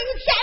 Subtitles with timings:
[0.00, 0.37] 一片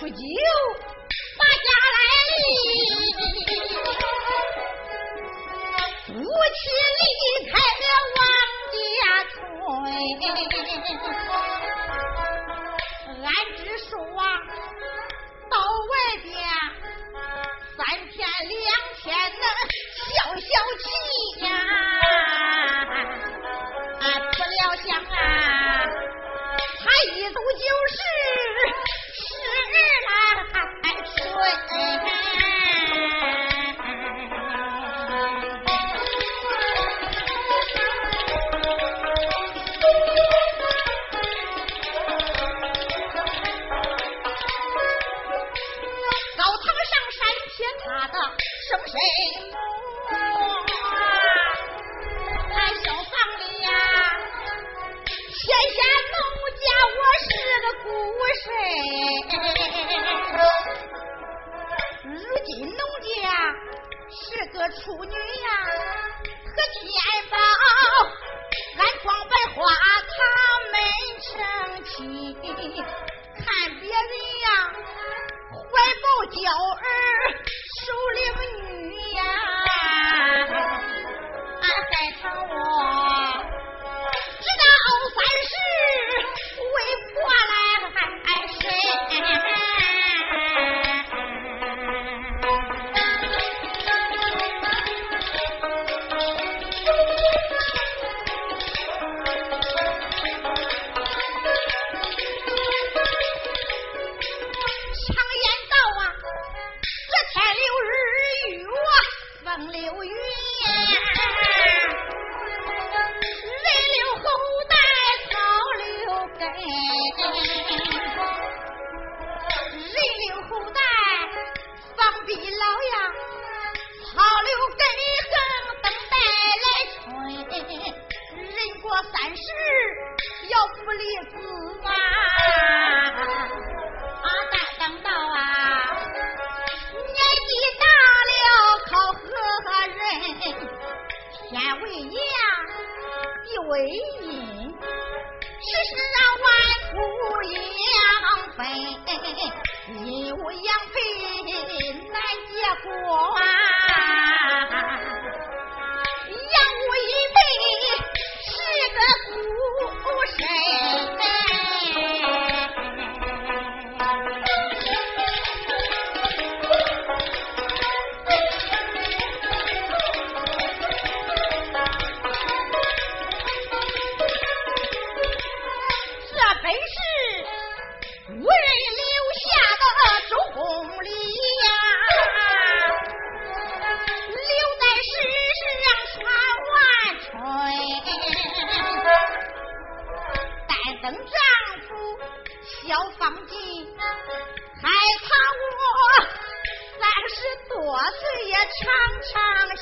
[0.00, 0.99] 出酒。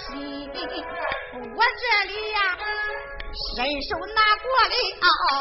[0.08, 0.14] 心。
[1.54, 2.38] 我这里呀，
[3.56, 4.74] 伸手拿过了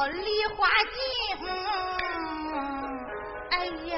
[0.10, 0.26] 梨
[0.56, 0.58] 花
[0.94, 0.96] 镜，
[3.50, 3.54] 哎
[3.88, 3.96] 呀，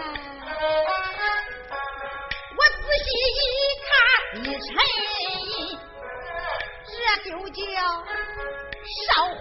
[2.56, 3.42] 我仔细一
[3.86, 3.90] 看
[4.44, 4.70] 一沉，
[6.86, 6.94] 这
[7.30, 7.60] 就叫
[9.06, 9.40] 韶华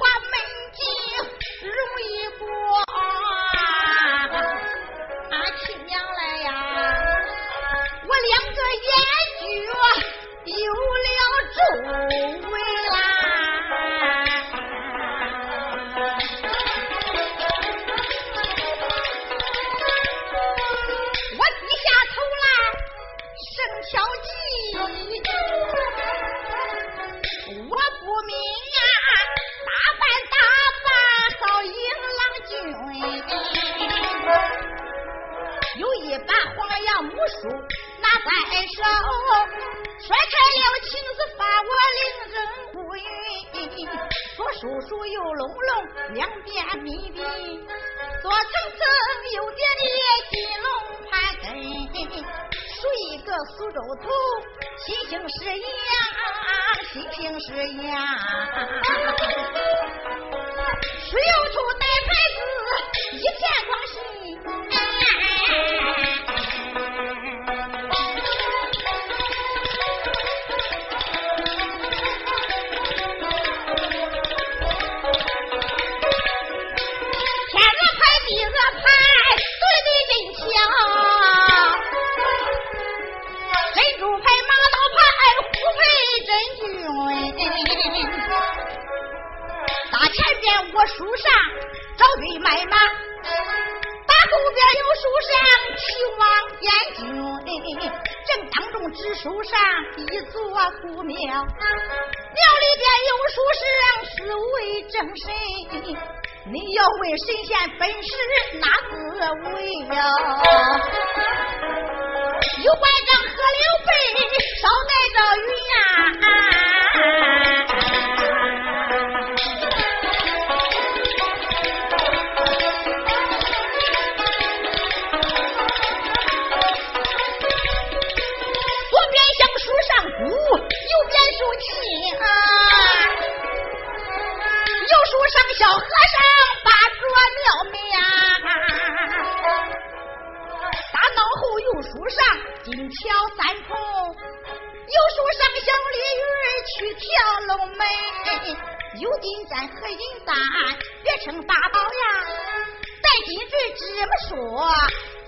[154.01, 154.33] 这么说，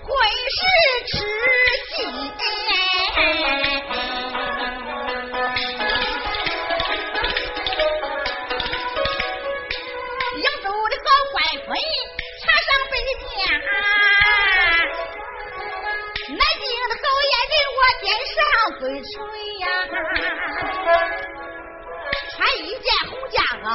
[0.01, 0.09] 会
[0.49, 0.59] 是
[1.07, 1.11] 吃
[1.89, 1.95] 鸡。
[10.39, 11.35] 扬州的好官
[11.65, 11.69] 官
[12.39, 13.29] 插上白面，
[16.29, 18.39] 南京的好爷人我肩上，
[18.79, 19.11] 鬼吹
[19.59, 19.63] 呀。
[22.31, 23.67] 穿一件红夹袄，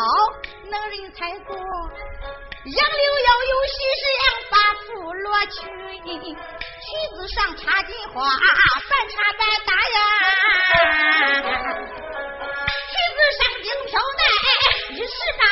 [0.71, 1.53] 能人才多。
[2.67, 4.25] 杨柳腰有喜事样。
[5.27, 5.55] 罗裙，
[6.05, 8.15] 裙子上插金花，
[8.89, 9.99] 半插半大呀。
[12.89, 14.23] 裙子上金飘带
[14.95, 15.43] 一十八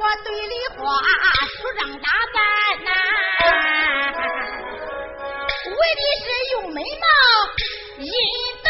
[0.00, 0.78] 我对梨花，
[1.56, 2.38] 梳妆打扮
[2.84, 2.90] 呐，
[5.64, 7.06] 为的是用美貌
[7.98, 8.06] 引
[8.62, 8.66] 动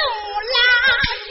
[0.55, 0.57] 郎
[1.27, 1.29] 君。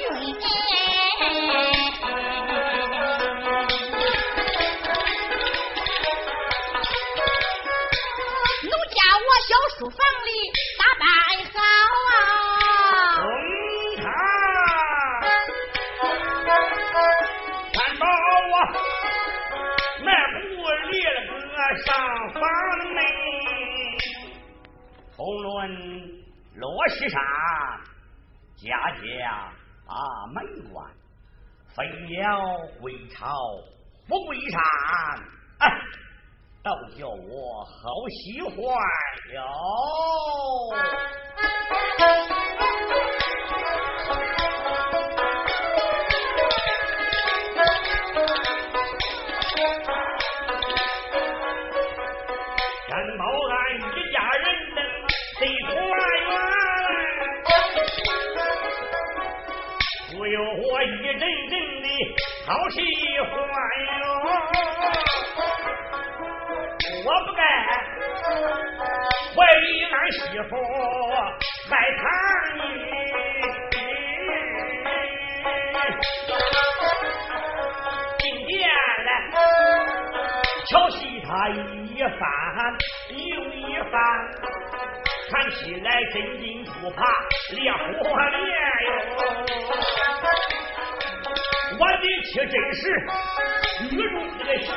[8.63, 9.50] 奴家我小
[9.80, 10.30] 书房里
[10.77, 11.04] 打扮
[26.89, 27.22] 西山，
[28.56, 29.51] 家家
[29.86, 29.94] 把
[30.34, 30.89] 门关，
[31.75, 33.27] 飞鸟归巢
[34.08, 34.62] 不归山，
[35.60, 35.70] 哎
[36.63, 38.56] 倒叫我好喜欢
[39.34, 39.41] 哟。
[70.12, 70.56] 媳妇
[71.70, 72.04] 来看
[72.58, 72.60] 你，
[78.20, 78.50] 今天
[79.06, 79.10] 来
[80.70, 80.98] 瞧戏
[81.28, 81.52] 他一
[82.20, 82.20] 番
[83.10, 83.16] 又
[83.52, 83.56] 一
[83.92, 83.96] 番，
[85.30, 87.00] 看起来真金不怕
[87.54, 87.78] 烈火
[88.30, 88.40] 炼
[88.86, 88.90] 哟。
[91.80, 92.82] 我的妻真是
[93.92, 94.68] 女中的贤，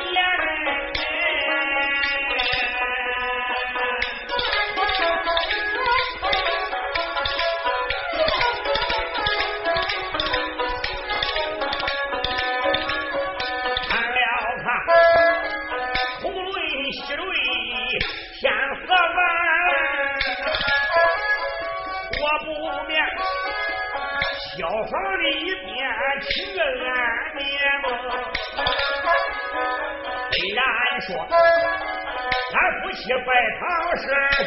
[33.11, 34.02] 这拜堂是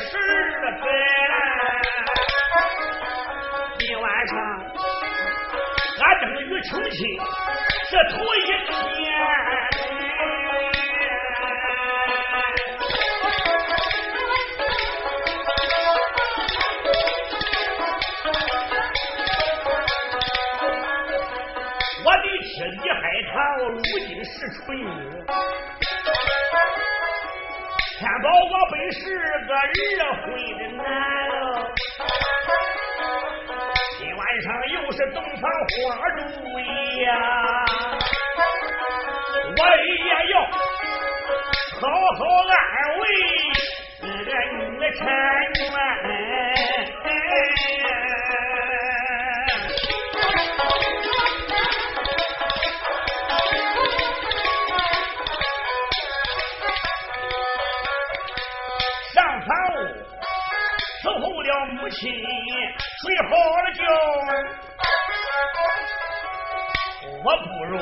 [0.07, 0.15] 十
[0.61, 0.87] 了百，
[3.77, 4.37] 今晚上
[5.99, 6.97] 俺等于成亲，
[7.89, 8.49] 是头一天。
[22.05, 23.03] 我的天，地海
[23.33, 23.35] 棠
[23.67, 23.75] 如
[24.07, 24.63] 今是春。
[28.73, 29.05] 本是
[29.45, 29.61] 个二
[30.23, 30.25] 会
[30.57, 30.83] 的男，
[33.99, 35.77] 今晚上又是洞房花
[36.17, 36.19] 烛
[37.01, 37.07] 呀，
[39.55, 39.87] 我也
[40.31, 40.33] 要
[41.79, 41.83] 好
[42.17, 42.57] 好安
[42.97, 43.01] 慰
[44.01, 44.91] 你的女婵
[45.53, 45.61] 娟。
[61.83, 63.83] 母亲睡好了觉，
[67.21, 67.73] 我不如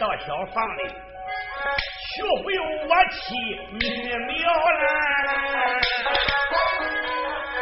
[0.00, 2.58] 到小房里去会
[2.88, 3.18] 我妻
[3.72, 3.84] 女
[4.24, 4.32] 苗
[4.78, 4.82] 兰，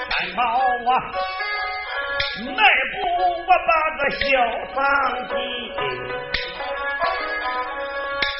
[0.09, 0.41] 难保
[0.87, 0.89] 我
[2.55, 2.63] 迈
[2.95, 2.97] 步
[3.45, 4.23] 我把个小
[4.73, 4.79] 房
[5.27, 5.35] 进，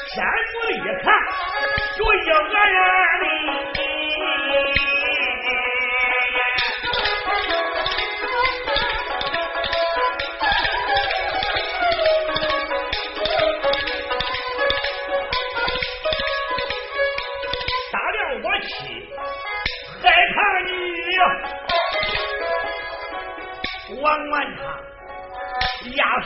[0.07, 0.15] 天
[0.47, 1.05] 子一看
[1.97, 2.79] 就一个人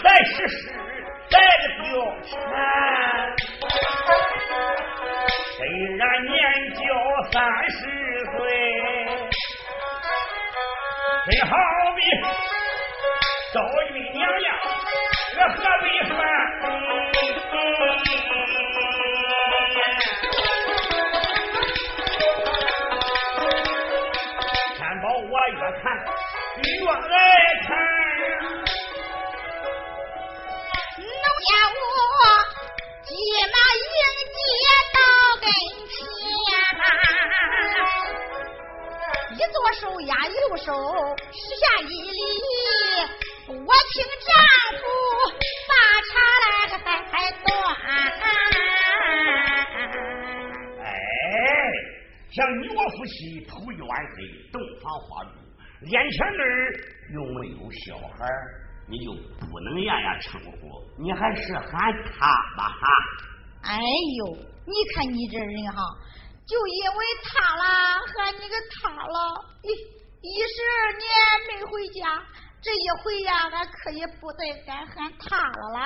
[0.04, 0.73] 再试试。
[40.66, 40.72] 手，
[41.32, 42.18] 施下一礼。
[43.48, 43.94] 我请
[44.24, 44.32] 丈
[44.80, 44.82] 夫
[45.68, 45.72] 把
[46.10, 46.12] 茶
[46.44, 46.46] 来
[46.78, 47.46] 还还端。
[50.82, 50.86] 哎，
[52.32, 54.18] 像你我夫妻头一晚黑，
[54.52, 55.32] 洞房花烛。
[55.88, 56.48] 眼前那儿
[57.14, 58.26] 又没有小孩，
[58.88, 59.12] 你就
[59.48, 60.56] 不能样样称呼，
[60.98, 61.70] 你还是喊
[62.06, 62.26] 他
[62.58, 62.82] 吧哈。
[63.64, 65.84] 哎呦，你看你这人哈，
[66.48, 67.64] 就因为他了，
[68.16, 69.18] 喊你个他了，
[69.64, 69.68] 一
[70.24, 71.04] 一十二年
[71.50, 72.00] 没回家，
[72.64, 75.80] 这一回呀，俺可以不再敢喊他了啦。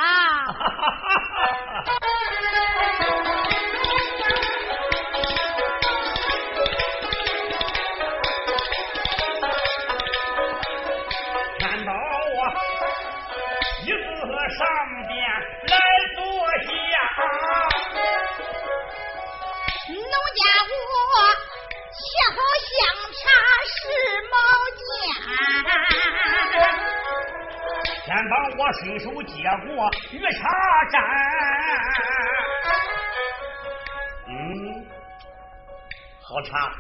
[28.08, 30.48] 先帮我伸手接过御茶
[30.90, 30.96] 盏。
[34.30, 34.32] 嗯，
[36.22, 36.72] 好茶，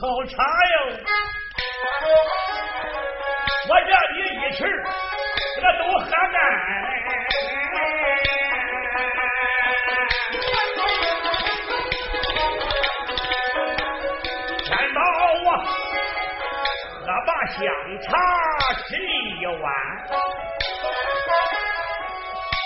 [0.00, 0.76] 好茶哟！
[3.68, 4.66] 我叫你一气儿，
[5.56, 6.38] 这都喝干。
[17.28, 17.60] 把香
[18.00, 18.08] 茶
[18.88, 18.90] 沏
[19.38, 19.70] 一碗，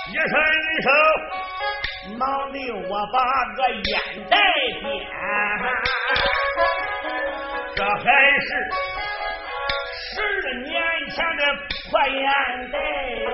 [0.06, 0.30] 一伸
[0.82, 0.86] 手，
[2.16, 3.18] 忙的我把
[3.56, 3.90] 个烟
[4.30, 4.38] 袋
[4.80, 4.86] 点，
[7.74, 8.04] 这还
[8.38, 8.46] 是
[10.14, 10.70] 十年
[11.10, 11.40] 前的
[11.90, 12.22] 破烟
[12.70, 12.78] 袋
[13.24, 13.26] 哟。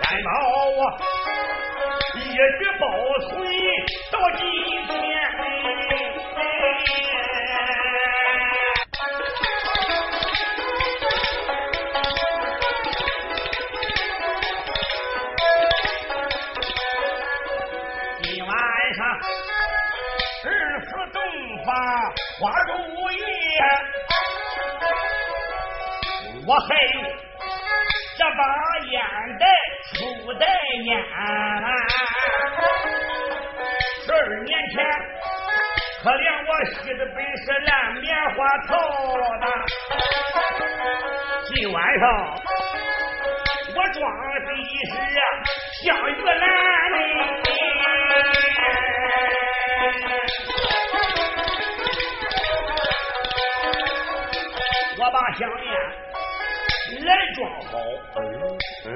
[0.00, 0.28] 难道
[0.78, 0.80] 我
[2.16, 2.82] 一直保
[3.28, 3.32] 存
[4.10, 4.42] 到今
[4.86, 5.33] 天？
[26.46, 27.00] 我还有
[28.18, 28.40] 这把
[28.90, 29.00] 烟
[29.38, 29.42] 袋
[29.94, 29.94] 初
[30.34, 30.44] 代
[30.84, 30.88] 烟。
[34.04, 34.74] 十二年前，
[36.02, 38.04] 可怜我吸的本是烂棉
[38.34, 38.36] 花
[38.68, 38.70] 套
[39.40, 39.44] 的。
[41.46, 42.02] 今晚上
[43.74, 44.02] 我装
[44.44, 44.96] 的是
[45.82, 46.32] 香玉兰
[54.96, 55.83] 我把项链来装
[57.74, 57.80] 好，
[58.20, 58.22] 嗯
[58.86, 58.88] 嗯，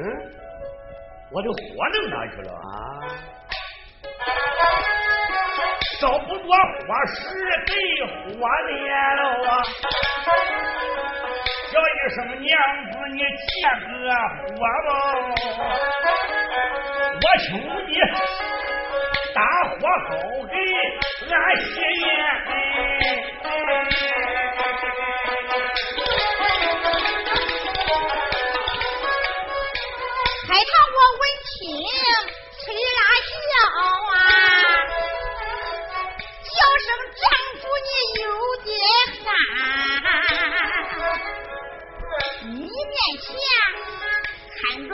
[1.32, 1.58] 我的火
[1.94, 2.62] 弄哪去了啊？
[6.00, 7.18] 找不着火石
[7.66, 7.72] 给
[8.06, 8.38] 火
[8.68, 8.72] 灭
[9.16, 9.50] 了啊！
[11.72, 12.54] 叫一声娘
[12.92, 13.50] 子，你借
[13.82, 14.06] 个
[14.46, 14.46] 火
[14.86, 14.88] 吧！
[17.20, 17.46] 我求
[17.88, 17.90] 你
[19.34, 19.38] 打
[19.70, 19.74] 火
[20.06, 20.08] 好
[20.46, 20.54] 给
[21.34, 21.36] 俺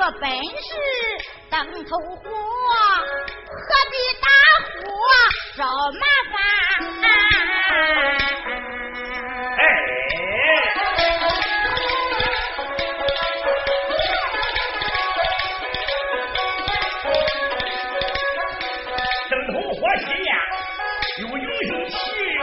[0.05, 0.69] 我本是
[1.49, 2.29] 灯头火，
[3.49, 3.57] 何
[3.91, 4.29] 必打
[4.69, 4.85] 火
[5.57, 5.65] 烧
[5.99, 6.37] 麻烦？
[9.57, 9.63] 哎，
[19.31, 20.29] 灯头火吸烟
[21.21, 21.95] 有英雄气
[22.35, 22.41] 哟，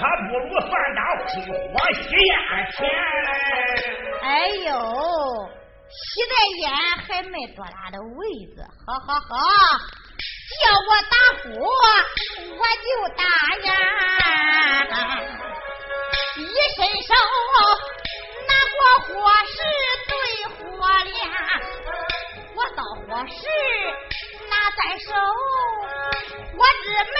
[0.00, 1.22] 他不如算打火
[1.70, 1.72] 火
[2.02, 2.34] 吸呀。
[4.44, 4.60] 哎呦，
[5.88, 6.68] 吸袋烟
[7.08, 9.24] 还没多大的位子，好好好！
[10.60, 11.48] 叫我打火，
[12.52, 13.24] 我就打
[13.64, 13.66] 呀！
[16.36, 16.38] 一
[16.76, 17.08] 伸手
[18.46, 19.08] 拿过火
[19.46, 19.56] 石
[20.08, 20.12] 对
[20.52, 20.60] 火
[21.04, 21.16] 镰，
[22.54, 23.32] 我到火石
[24.50, 25.08] 拿在手，
[26.52, 27.18] 我只没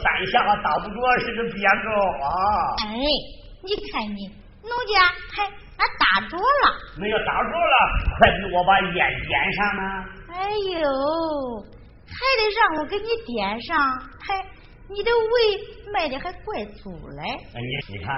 [0.00, 1.90] 三下打不着是个鳖狗
[2.24, 2.28] 啊！
[2.86, 2.94] 哎，
[3.62, 4.28] 你看你，
[4.62, 6.64] 奴家还俺打着了。
[6.98, 7.76] 没有打着了，
[8.18, 9.82] 快给我把烟点上呢！
[10.32, 10.80] 哎呦，
[12.08, 13.76] 还得让我给你点上，
[14.20, 14.44] 还
[14.88, 17.22] 你的胃卖的还怪粗嘞！
[17.54, 18.14] 哎，你你看，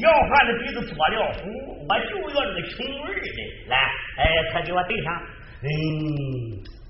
[0.00, 3.68] 要饭的鼻子做了虎，我就要这个穷儿的。
[3.68, 3.76] 来，
[4.18, 5.12] 哎，快给我对上。
[5.62, 5.68] 嗯。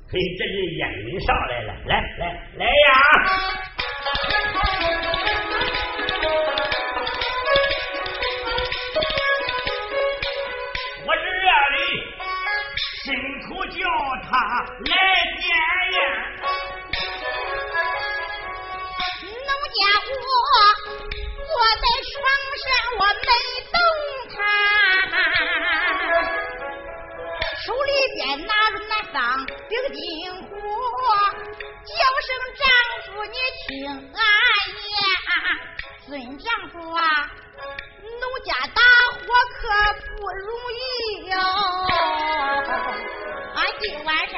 [0.07, 2.23] 嘿，这是烟瘾上来了，来来
[2.57, 2.73] 来呀！
[14.55, 14.63] 来
[15.41, 15.43] 点
[15.93, 15.97] 烟。
[19.23, 20.25] 农家我
[21.45, 21.51] 坐
[21.83, 22.15] 在床
[22.63, 22.65] 上，
[22.99, 23.29] 我没
[23.73, 23.77] 动
[24.31, 24.37] 弹。
[27.65, 29.99] 手里边拿着那钢钉钉
[30.43, 30.53] 火，
[31.85, 32.29] 叫声
[32.61, 32.63] 丈
[33.05, 33.37] 夫你
[33.67, 34.19] 听俺
[34.85, 34.95] 言，
[36.07, 37.01] 孙丈夫啊，
[37.57, 38.81] 农家打
[39.15, 39.63] 火可
[40.07, 40.79] 不容易
[41.31, 41.35] 哟，
[43.55, 44.37] 俺今晚上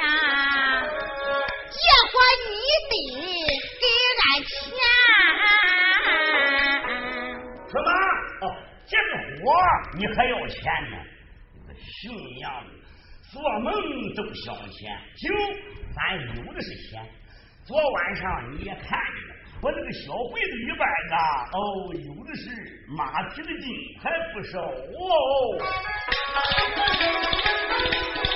[1.69, 1.75] 借
[2.07, 2.13] 火
[2.47, 2.49] 你
[2.89, 2.93] 得
[3.81, 3.85] 给
[4.23, 4.49] 俺钱。
[7.67, 7.89] 什么？
[8.41, 8.43] 哦，
[9.97, 10.57] 你还要钱
[10.89, 10.95] 呢？
[11.53, 12.69] 这个熊样子，
[13.33, 13.67] 做梦
[14.15, 14.79] 都想钱。
[15.17, 15.29] 行，
[15.93, 15.97] 咱
[16.37, 17.03] 有的是钱。
[17.65, 18.87] 昨晚上你也看见
[19.27, 19.35] 了，
[19.67, 22.49] 我那个小柜子一般啊，哦，有的是
[22.87, 23.67] 马蹄的筋，
[24.01, 24.71] 还不少哦。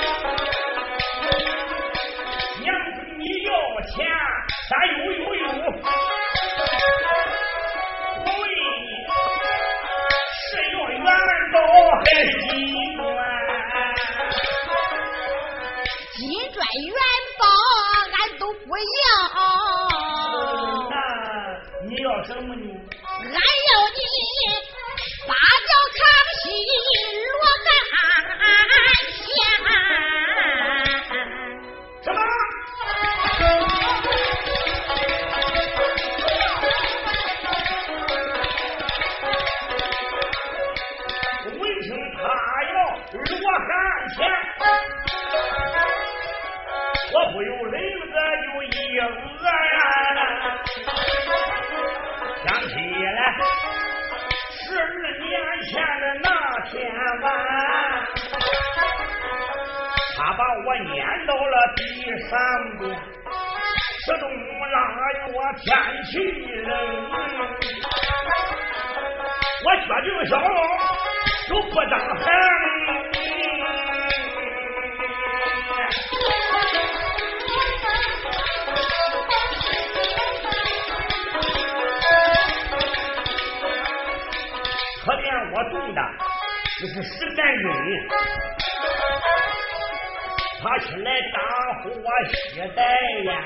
[93.12, 93.44] 携带呀，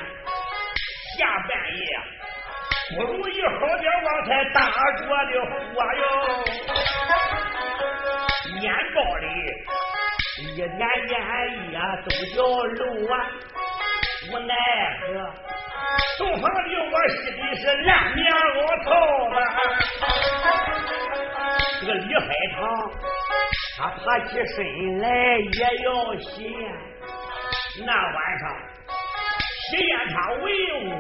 [1.18, 1.82] 下半夜
[2.96, 5.54] 不如意好点往才打着的火
[5.96, 6.02] 哟，
[8.62, 9.26] 烟包里
[10.42, 10.70] 一点
[11.10, 11.14] 烟
[11.74, 13.14] 呀都叫漏啊，
[14.32, 14.54] 无奈
[15.02, 15.04] 何。
[16.18, 18.90] 洞房里我洗的是烂棉袄套
[19.30, 19.34] 子，
[21.82, 22.24] 这个李海
[22.56, 22.58] 棠
[23.78, 23.96] 他爬
[24.28, 24.56] 起身
[25.00, 25.06] 来
[25.38, 25.88] 也要
[26.20, 26.54] 吸烟，
[27.86, 28.44] 那晚上
[29.68, 30.46] 吸烟他为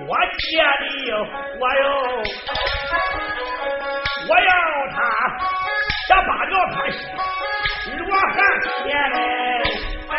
[0.08, 0.44] 我接
[0.82, 0.84] 的
[1.24, 1.30] 火
[1.76, 1.86] 哟，
[4.28, 4.50] 我要
[4.92, 4.98] 他
[6.08, 6.98] 这八角他吸
[7.96, 8.66] 罗汉钱
[9.12, 9.18] 嘞，
[10.10, 10.14] 哎。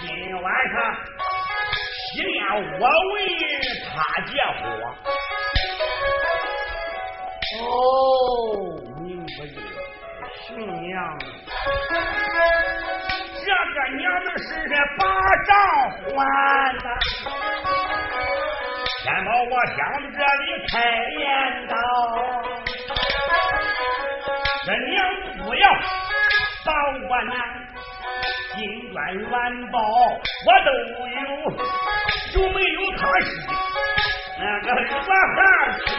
[0.00, 0.06] 今
[0.40, 0.74] 晚上
[2.14, 2.34] 西面
[2.80, 3.14] 我为
[11.02, 11.18] 娘，
[13.44, 15.00] 这个娘们是这把
[15.48, 15.50] 账
[16.06, 16.08] 还
[16.78, 16.86] 的，
[19.02, 19.78] 先把我想
[20.12, 20.72] 这里开
[21.18, 21.20] 言
[21.66, 21.74] 道，
[24.64, 24.94] 这娘
[25.38, 25.64] 不要
[26.64, 26.68] 把
[27.08, 27.32] 我难。
[28.54, 28.60] 金
[28.92, 29.26] 砖元
[29.72, 30.68] 宝我都
[31.08, 31.18] 有，
[32.34, 33.26] 有没有他是
[34.38, 35.40] 那个罗汉
[35.86, 35.90] 钱？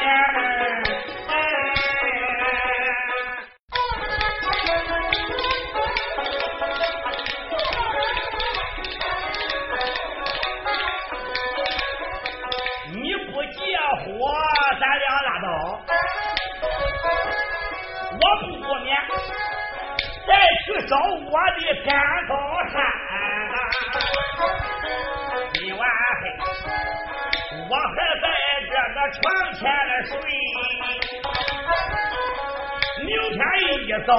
[34.06, 34.14] 走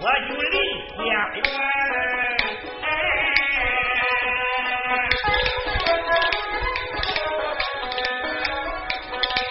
[0.00, 0.56] 我就离
[0.96, 1.00] 家
[1.34, 1.38] 园。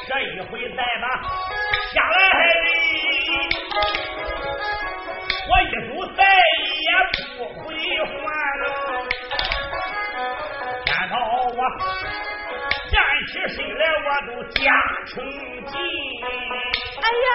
[0.07, 1.05] 这一回再把
[1.93, 2.65] 下来的。
[5.49, 6.19] 我一走再
[6.83, 6.89] 也
[7.37, 7.63] 不回
[8.05, 8.07] 还
[8.59, 8.63] 了。
[10.85, 11.13] 天到
[11.47, 11.59] 我
[12.91, 12.95] 站
[13.27, 14.55] 起身来，我都加
[15.07, 15.71] 成劲。
[16.99, 17.27] 哎呀，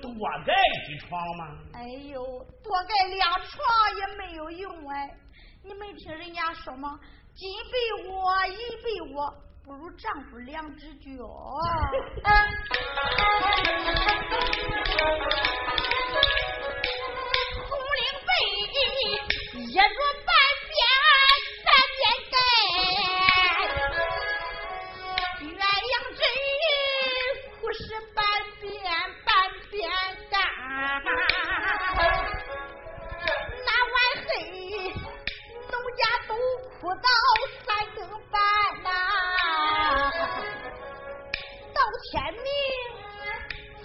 [0.00, 0.10] 多
[0.46, 0.54] 盖
[0.86, 1.58] 几床吗？
[1.74, 2.22] 哎呦，
[2.62, 3.52] 多盖两床
[3.98, 5.14] 也没有用哎！
[5.62, 6.98] 你没听人家说吗？
[7.34, 7.72] 金被
[8.08, 11.06] 窝、银被窝，不如丈夫两只脚。
[17.66, 18.30] 红绫被，
[19.60, 19.80] 一着
[20.26, 20.33] 半。
[36.84, 37.08] 不到
[37.64, 38.36] 三更半
[38.82, 38.86] 呐、
[41.72, 42.44] 到天明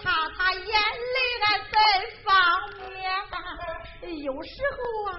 [0.04, 1.80] 擦擦眼泪那真
[2.26, 2.28] 方
[2.76, 2.84] 便。
[4.22, 4.78] 有时候
[5.14, 5.16] 啊，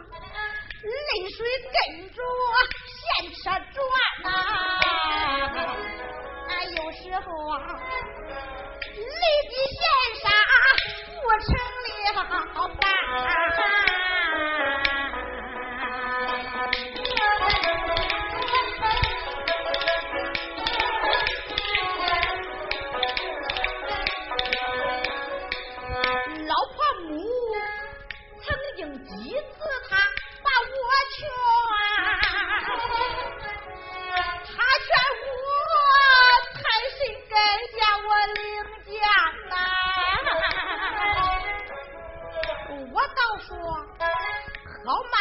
[0.84, 0.90] 泪
[1.30, 1.72] 水跟
[2.10, 2.20] 着
[2.84, 3.00] 现
[3.32, 3.82] 车转
[4.24, 4.28] 呐、
[6.48, 6.50] 啊。
[6.76, 7.56] 有时候啊，
[8.84, 9.80] 泪滴线
[10.20, 10.28] 沙
[11.16, 11.48] 不成
[12.04, 12.82] 了伴。
[31.20, 31.28] 劝
[34.46, 34.52] 他
[34.86, 34.88] 劝
[35.26, 35.28] 我，
[36.54, 36.58] 才
[36.96, 37.34] 谁该
[37.76, 38.40] 嫁我领
[38.86, 38.98] 家
[39.50, 39.54] 呢？
[42.92, 43.48] 我倒说
[44.86, 45.19] 好嘛。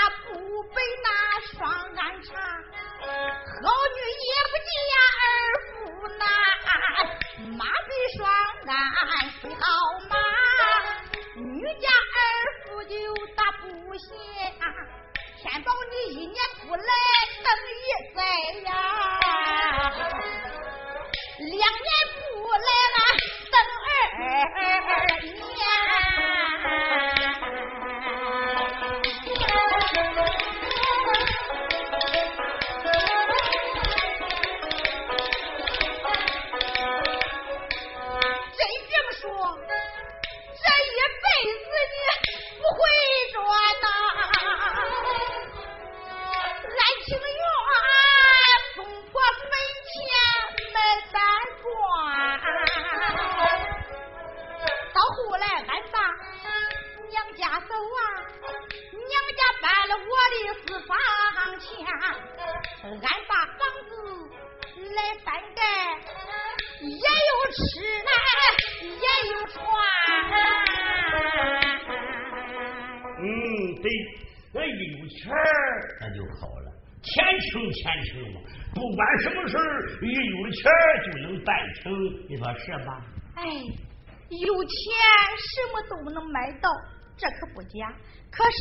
[86.50, 86.70] 买到，
[87.16, 87.94] 这可不假。
[88.32, 88.60] 可是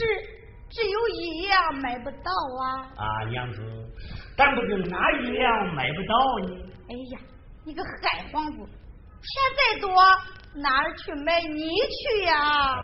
[0.69, 2.85] 只有一样买不到啊！
[2.97, 3.63] 啊，娘子，
[4.37, 6.15] 咱不是哪一样买不到
[6.49, 6.57] 呢？
[6.91, 7.21] 哎呀，
[7.65, 9.27] 你个海皇子，钱
[9.57, 9.91] 再多
[10.55, 12.83] 哪儿去买你去呀？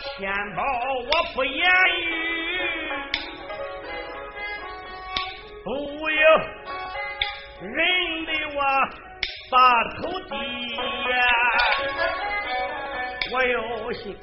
[0.00, 2.88] 钱包我不言语
[5.62, 6.24] 不由
[7.60, 8.58] 人的我
[9.50, 10.34] 把头低
[10.74, 11.16] 呀
[13.30, 14.16] 我有心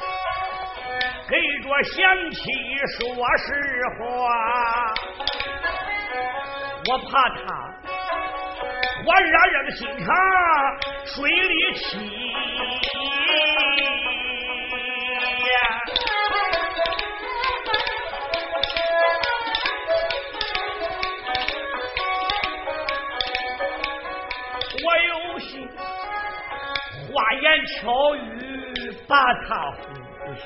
[1.30, 2.42] 跟着贤妻
[2.98, 2.98] 说
[3.38, 3.46] 实
[4.00, 4.04] 话
[6.90, 7.38] 我怕他
[9.06, 10.08] 我热热的心肠
[11.06, 12.28] 水里起。
[27.48, 29.16] 言巧语把
[29.48, 29.80] 他呼
[30.36, 30.46] 醒，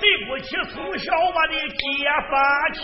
[0.00, 1.84] 对不起从小我的结
[2.28, 2.34] 发
[2.74, 2.80] 妻。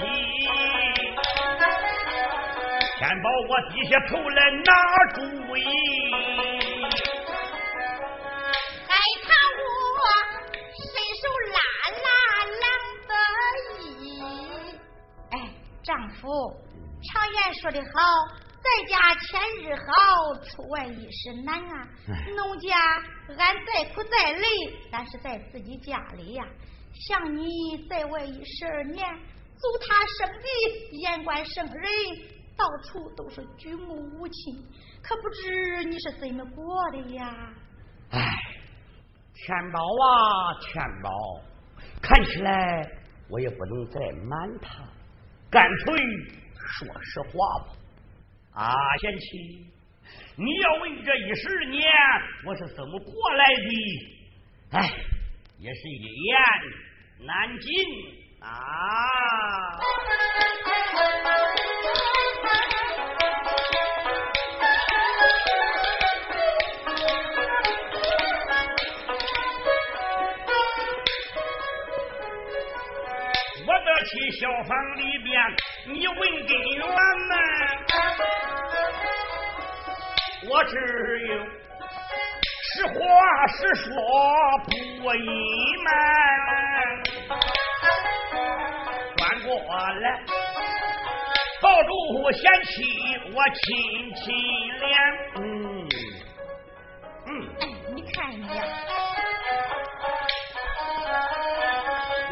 [2.99, 4.70] 天宝，我低下头来拿
[5.14, 5.18] 主
[5.57, 5.61] 意。
[8.87, 8.91] 害
[9.24, 9.26] 怕
[9.59, 10.01] 我
[10.78, 10.80] 伸
[11.18, 11.59] 手拉
[12.05, 12.09] 拉
[12.62, 12.64] 郎
[13.09, 13.12] 得
[13.83, 13.83] 意。
[15.33, 15.35] 哎，
[15.83, 16.22] 丈夫，
[17.03, 17.99] 常言说的好，
[18.72, 21.88] 在家千日好，出外一时难啊。
[22.34, 22.78] 农家
[23.36, 24.46] 俺再苦再累，
[24.90, 26.44] 但是在自己家里呀。
[26.94, 29.06] 像你在外一十二年，
[29.56, 31.84] 祖他生的，言官圣人。
[32.56, 34.62] 到处都是举目无亲，
[35.02, 37.50] 可不知你是怎么过的呀？
[38.10, 38.20] 哎，
[39.34, 41.10] 天宝啊，天宝，
[42.00, 42.88] 看起来
[43.28, 44.84] 我也不能再瞒他，
[45.50, 45.96] 干脆
[46.56, 47.72] 说实话吧。
[48.55, 49.66] 啊，贤妻，
[50.36, 51.82] 你要问这一十年
[52.44, 53.70] 我是怎么过来的？
[54.72, 54.94] 哎，
[55.59, 56.36] 也是一言
[57.26, 57.72] 难尽
[58.40, 58.48] 啊。
[74.05, 75.40] 去小房里边，
[75.86, 76.92] 你问根源们，
[80.48, 80.74] 我只
[81.28, 81.32] 有
[82.74, 82.92] 实话
[83.46, 83.90] 实说，
[84.64, 84.70] 不
[85.14, 85.26] 隐
[85.84, 85.88] 瞒。
[89.16, 89.48] 转过
[90.00, 90.04] 来，
[91.60, 91.90] 抱住
[92.32, 92.82] 贤妻，
[93.32, 94.24] 我亲亲
[94.80, 94.90] 脸。
[95.36, 95.40] 嗯
[97.26, 97.62] 嗯，哎，
[97.94, 98.60] 你看你呀，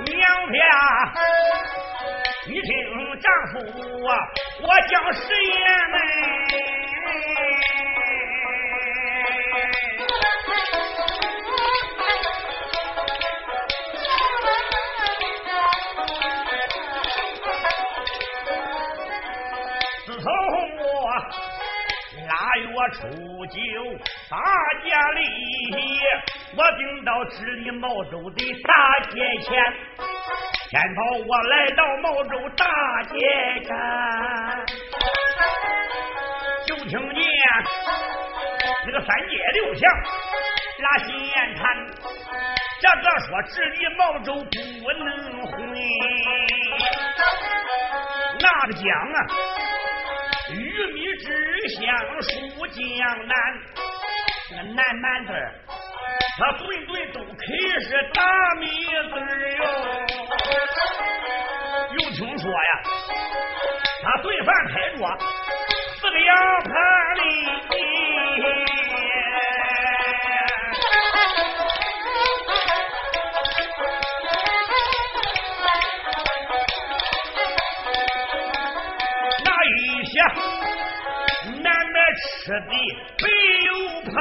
[0.04, 0.12] 娘
[0.52, 0.58] 家。
[3.30, 3.54] 丈夫
[4.06, 4.10] 啊，
[4.60, 5.54] 我讲实言
[5.92, 5.98] 呢。
[20.06, 20.26] 自从
[20.78, 20.82] 我
[22.26, 22.98] 腊月初
[23.46, 23.56] 九
[24.28, 24.36] 大
[24.84, 25.20] 家里，
[26.56, 29.48] 我顶到知礼毛州的大街前。
[30.70, 32.64] 天宝，我来到毛州大
[33.12, 33.18] 街
[33.66, 33.76] 上，
[36.64, 37.20] 就听见
[38.86, 39.92] 那个三街六巷
[40.78, 41.64] 拉心言谈，
[42.80, 45.52] 这个说治理毛州不能回，
[48.38, 49.26] 那个讲啊，
[50.52, 50.54] 玉
[50.92, 51.82] 米之乡
[52.22, 52.30] 属
[52.68, 53.34] 江南，
[54.52, 55.32] 那个南蛮子
[56.38, 57.36] 他顿顿都啃
[57.82, 59.14] 是大米子
[59.56, 59.64] 哟。
[62.40, 62.56] 说呀，
[64.02, 65.06] 他顿饭开桌
[66.00, 66.34] 四个羊
[66.64, 66.72] 盘
[67.16, 67.20] 里，
[79.44, 80.12] 那一些
[81.62, 82.72] 男的吃的
[83.22, 83.24] 没
[83.66, 83.70] 有
[84.10, 84.12] 胖。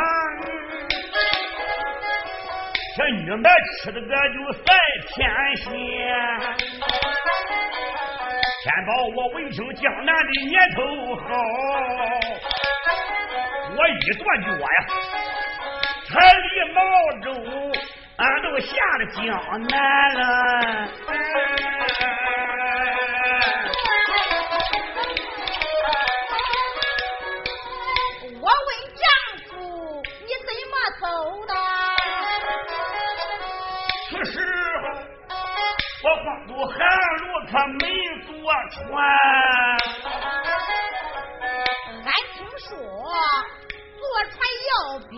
[2.97, 3.49] 这女的
[3.82, 4.59] 吃的俺就赛
[5.07, 5.17] 天
[5.55, 5.67] 仙。
[8.62, 10.84] 天宝，我闻听江南的年头
[11.16, 11.24] 好，
[13.74, 14.66] 我一断脚呀，
[16.10, 16.78] 才离毛
[17.24, 17.28] 州，
[18.18, 19.18] 俺都下了江
[19.66, 19.74] 南
[20.14, 20.22] 了。
[37.52, 37.82] 他没
[38.28, 38.30] 坐
[38.70, 38.80] 船，
[42.06, 42.68] 俺听说
[43.98, 44.38] 坐船
[44.70, 44.72] 要
[45.10, 45.12] 比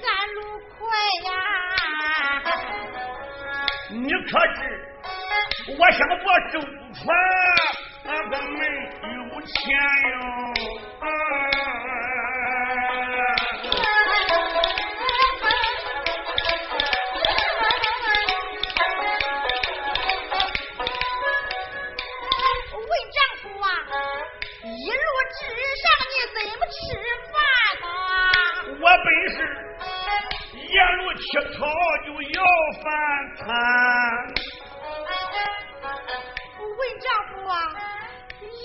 [0.34, 0.38] 路
[0.78, 0.80] 快
[1.24, 1.28] 呀。
[3.90, 4.58] 你可知
[5.76, 6.54] 我想坐舟
[6.94, 7.04] 船，
[8.06, 8.58] 俺可没
[9.16, 9.52] 有钱
[10.12, 10.14] 哟。
[31.40, 31.64] 沿路乞讨
[32.04, 32.38] 就要
[32.82, 32.86] 饭
[33.36, 33.46] 餐。
[36.60, 37.54] 问丈夫啊，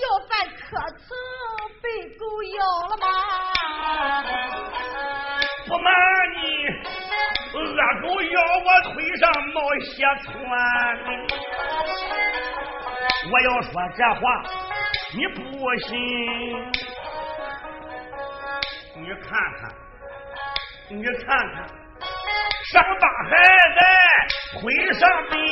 [0.02, 0.60] 要饭可
[0.98, 1.06] 曾
[1.80, 1.84] 被
[2.16, 2.58] 狗咬
[2.88, 3.04] 了吗？
[5.66, 5.88] 不瞒
[6.36, 6.44] 你，
[7.54, 7.58] 恶
[8.02, 9.22] 狗咬我腿上
[9.52, 10.30] 冒血窜。
[13.28, 14.20] 我要说这话，
[15.14, 15.40] 你不
[15.80, 15.94] 信？
[18.96, 19.28] 你看
[19.60, 19.74] 看。
[20.88, 21.66] 你看看，
[23.26, 23.36] 伤疤还
[23.74, 23.80] 在
[24.52, 24.60] 腿
[24.98, 25.45] 上边，